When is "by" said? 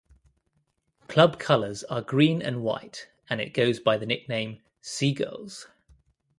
3.79-3.97